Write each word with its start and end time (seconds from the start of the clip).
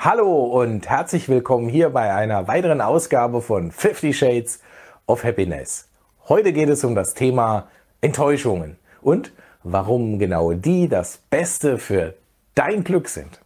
Hallo 0.00 0.44
und 0.44 0.88
herzlich 0.88 1.28
willkommen 1.28 1.68
hier 1.68 1.90
bei 1.90 2.14
einer 2.14 2.46
weiteren 2.46 2.80
Ausgabe 2.80 3.42
von 3.42 3.72
50 3.72 4.16
Shades 4.16 4.60
of 5.08 5.24
Happiness. 5.24 5.88
Heute 6.28 6.52
geht 6.52 6.68
es 6.68 6.84
um 6.84 6.94
das 6.94 7.14
Thema 7.14 7.66
Enttäuschungen 8.00 8.78
und 9.02 9.32
warum 9.64 10.20
genau 10.20 10.52
die 10.52 10.86
das 10.86 11.18
Beste 11.30 11.78
für 11.78 12.14
dein 12.54 12.84
Glück 12.84 13.08
sind. 13.08 13.40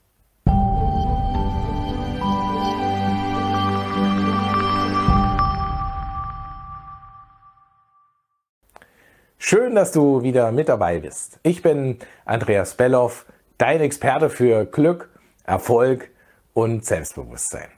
Schön, 9.38 9.74
dass 9.74 9.90
du 9.92 10.22
wieder 10.22 10.52
mit 10.52 10.68
dabei 10.68 10.98
bist. 10.98 11.40
Ich 11.44 11.62
bin 11.62 11.96
Andreas 12.26 12.74
Belloff, 12.74 13.24
dein 13.56 13.80
Experte 13.80 14.28
für 14.28 14.66
Glück, 14.66 15.08
Erfolg 15.44 16.11
und 16.54 16.84
Selbstbewusstsein. 16.84 17.68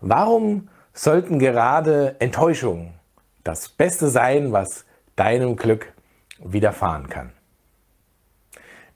Warum 0.00 0.68
sollten 0.92 1.38
gerade 1.38 2.16
Enttäuschungen 2.20 2.94
das 3.44 3.68
Beste 3.68 4.08
sein, 4.08 4.52
was 4.52 4.84
deinem 5.16 5.56
Glück 5.56 5.92
widerfahren 6.38 7.08
kann? 7.08 7.32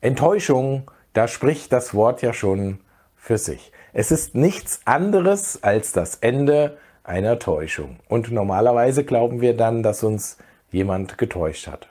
Enttäuschung, 0.00 0.90
da 1.12 1.28
spricht 1.28 1.72
das 1.72 1.94
Wort 1.94 2.22
ja 2.22 2.32
schon 2.32 2.80
für 3.16 3.38
sich. 3.38 3.72
Es 3.92 4.10
ist 4.10 4.34
nichts 4.34 4.80
anderes 4.84 5.62
als 5.62 5.92
das 5.92 6.16
Ende 6.16 6.78
einer 7.04 7.38
Täuschung. 7.38 7.98
Und 8.08 8.30
normalerweise 8.30 9.04
glauben 9.04 9.40
wir 9.40 9.56
dann, 9.56 9.82
dass 9.82 10.02
uns 10.02 10.38
jemand 10.70 11.18
getäuscht 11.18 11.66
hat. 11.66 11.88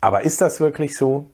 Aber 0.00 0.22
ist 0.22 0.40
das 0.40 0.60
wirklich 0.60 0.96
so? 0.96 1.30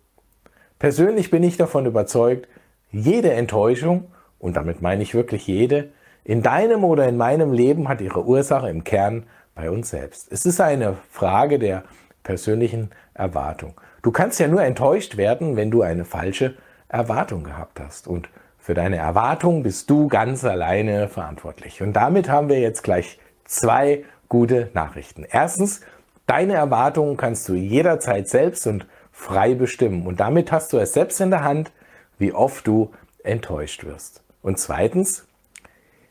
Persönlich 0.79 1.31
bin 1.31 1.43
ich 1.43 1.57
davon 1.57 1.87
überzeugt, 1.87 2.49
jede 2.91 3.33
Enttäuschung 3.33 4.13
und 4.41 4.57
damit 4.57 4.83
meine 4.83 5.03
ich 5.03 5.15
wirklich 5.15 5.47
jede, 5.47 5.91
in 6.25 6.43
deinem 6.43 6.85
oder 6.85 7.07
in 7.09 7.17
meinem 7.17 7.53
Leben 7.53 7.89
hat 7.89 8.01
ihre 8.01 8.25
Ursache 8.25 8.69
im 8.69 8.85
Kern 8.85 9.25
bei 9.55 9.71
uns 9.71 9.91
selbst. 9.91 10.31
Es 10.33 10.45
ist 10.45 10.61
eine 10.61 10.97
Frage 11.11 11.59
der 11.59 11.85
persönlichen 12.23 12.91
Erwartung. 13.15 13.75
Du 14.03 14.11
kannst 14.11 14.41
ja 14.41 14.49
nur 14.49 14.63
enttäuscht 14.63 15.17
werden, 15.17 15.57
wenn 15.57 15.71
du 15.71 15.83
eine 15.83 16.05
falsche 16.05 16.55
Erwartung 16.89 17.45
gehabt 17.45 17.81
hast. 17.81 18.07
Und 18.07 18.29
für 18.59 18.75
deine 18.75 18.97
Erwartung 18.97 19.63
bist 19.63 19.89
du 19.91 20.09
ganz 20.09 20.45
alleine 20.45 21.09
verantwortlich. 21.09 21.83
Und 21.83 21.95
damit 21.95 22.29
haben 22.29 22.49
wir 22.49 22.61
jetzt 22.61 22.83
gleich 22.83 23.19
zwei 23.45 24.05
gute 24.29 24.71
Nachrichten. 24.75 25.27
Erstens, 25.29 25.81
deine 26.27 26.55
Erwartungen 26.55 27.17
kannst 27.17 27.49
du 27.49 27.55
jederzeit 27.55 28.29
selbst 28.29 28.67
und 28.67 28.87
frei 29.13 29.55
bestimmen. 29.55 30.07
Und 30.07 30.21
damit 30.21 30.53
hast 30.53 30.73
du 30.73 30.79
es 30.79 30.93
selbst 30.93 31.21
in 31.21 31.31
der 31.31 31.45
Hand, 31.45 31.73
wie 32.19 32.33
oft 32.33 32.67
du 32.67 32.91
enttäuscht 33.25 33.85
wirst. 33.85 34.23
Und 34.43 34.59
zweitens, 34.59 35.27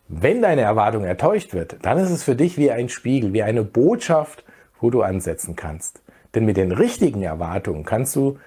wenn 0.08 0.42
deine 0.42 0.62
Erwartung 0.62 1.04
enttäuscht 1.04 1.54
wird, 1.54 1.78
dann 1.84 1.98
ist 1.98 2.10
es 2.10 2.24
für 2.24 2.36
dich 2.36 2.58
wie 2.58 2.72
ein 2.72 2.90
Spiegel, 2.90 3.34
wie 3.34 3.44
eine 3.44 3.64
Botschaft, 3.64 4.44
wo 4.80 4.90
du 4.90 5.02
ansetzen 5.02 5.56
kannst. 5.56 6.02
Denn 6.34 6.46
mit 6.46 6.58
den 6.58 6.72
richtigen 6.72 7.24
Erwartungen 7.24 7.84
kannst 7.84 8.16
du 8.16 8.40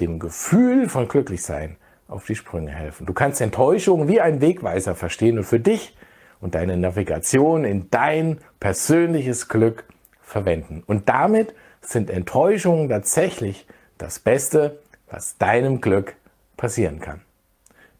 dem 0.00 0.18
Gefühl 0.18 0.88
von 0.88 1.08
Glücklichsein 1.08 1.76
auf 2.08 2.24
die 2.26 2.34
Sprünge 2.34 2.70
helfen. 2.70 3.06
Du 3.06 3.12
kannst 3.12 3.40
Enttäuschung 3.40 4.08
wie 4.08 4.20
ein 4.20 4.40
Wegweiser 4.40 4.94
verstehen 4.94 5.38
und 5.38 5.44
für 5.44 5.60
dich 5.60 5.96
und 6.40 6.54
deine 6.54 6.76
Navigation 6.76 7.64
in 7.64 7.90
dein 7.90 8.38
persönliches 8.58 9.48
Glück 9.48 9.84
verwenden. 10.22 10.82
Und 10.86 11.08
damit 11.08 11.54
sind 11.82 12.10
Enttäuschungen 12.10 12.88
tatsächlich 12.88 13.66
das 13.98 14.18
Beste, 14.18 14.78
was 15.10 15.38
deinem 15.38 15.80
Glück 15.80 16.14
passieren 16.56 17.00
kann. 17.00 17.20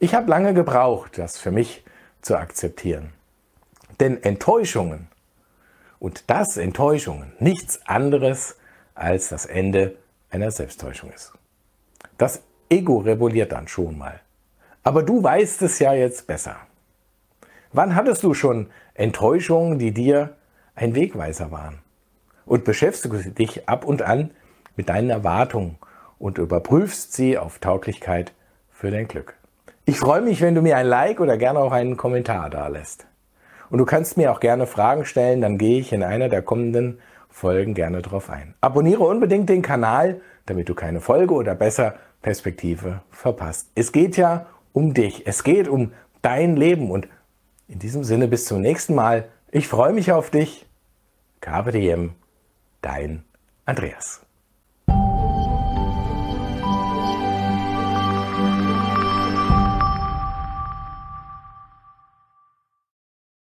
Ich 0.03 0.15
habe 0.15 0.31
lange 0.31 0.55
gebraucht, 0.55 1.19
das 1.19 1.37
für 1.37 1.51
mich 1.51 1.85
zu 2.23 2.39
akzeptieren. 2.39 3.13
Denn 4.01 4.23
Enttäuschungen, 4.23 5.09
und 5.99 6.31
das 6.31 6.57
Enttäuschungen, 6.57 7.35
nichts 7.39 7.87
anderes 7.87 8.57
als 8.95 9.29
das 9.29 9.45
Ende 9.45 9.97
einer 10.31 10.51
Selbsttäuschung 10.51 11.13
ist. 11.13 11.35
Das 12.17 12.41
Ego 12.71 13.01
rebelliert 13.01 13.53
dann 13.53 13.69
schon 13.69 13.99
mal. 13.99 14.21
Aber 14.85 15.03
du 15.03 15.23
weißt 15.23 15.61
es 15.61 15.79
ja 15.81 15.93
jetzt 15.93 16.27
besser. 16.27 16.57
Wann 17.75 17.95
hattest 17.95 18.23
du 18.23 18.33
schon 18.33 18.71
Enttäuschungen, 18.95 19.79
die 19.79 19.93
dir 19.93 20.35
ein 20.75 20.95
Wegweiser 20.95 21.51
waren? 21.51 21.81
Und 22.47 22.65
beschäftigst 22.65 23.39
dich 23.39 23.69
ab 23.69 23.85
und 23.85 24.01
an 24.01 24.31
mit 24.77 24.89
deinen 24.89 25.11
Erwartungen 25.11 25.77
und 26.19 26.39
überprüfst 26.39 27.13
sie 27.13 27.37
auf 27.37 27.59
Tauglichkeit 27.59 28.33
für 28.71 28.91
dein 28.91 29.07
Glück. 29.07 29.37
Ich 29.91 29.99
freue 29.99 30.21
mich, 30.21 30.41
wenn 30.41 30.55
du 30.55 30.63
mir 30.63 30.77
ein 30.77 30.87
Like 30.87 31.19
oder 31.19 31.37
gerne 31.37 31.59
auch 31.59 31.73
einen 31.73 31.97
Kommentar 31.97 32.49
da 32.49 32.69
lässt. 32.69 33.09
Und 33.71 33.79
du 33.79 33.85
kannst 33.85 34.17
mir 34.17 34.31
auch 34.31 34.39
gerne 34.39 34.69
Fragen 34.69 35.05
stellen, 35.05 35.41
dann 35.41 35.59
gehe 35.59 35.81
ich 35.81 35.93
in 35.93 36.05
einer 36.05 36.29
der 36.29 36.43
kommenden 36.43 37.01
Folgen 37.29 37.75
gerne 37.75 38.01
drauf 38.01 38.31
ein. 38.31 38.55
Abonniere 38.61 39.03
unbedingt 39.03 39.49
den 39.49 39.63
Kanal, 39.63 40.21
damit 40.47 40.69
du 40.69 40.77
keine 40.77 41.01
Folge 41.01 41.35
oder 41.35 41.57
besser 41.57 41.97
Perspektive 42.23 43.03
verpasst. 43.11 43.73
Es 43.75 43.91
geht 43.91 44.17
ja 44.17 44.47
um 44.73 44.95
dich, 44.95 45.27
es 45.27 45.43
geht 45.43 45.67
um 45.67 45.91
dein 46.23 46.55
Leben 46.55 46.93
und 46.93 47.09
in 47.67 47.81
diesem 47.81 48.05
Sinne 48.05 48.29
bis 48.29 48.45
zum 48.45 48.61
nächsten 48.61 48.95
Mal. 48.95 49.25
Ich 49.51 49.67
freue 49.67 49.93
mich 49.93 50.13
auf 50.13 50.31
dich. 50.31 50.67
KPDM, 51.41 52.11
dein 52.81 53.25
Andreas. 53.65 54.25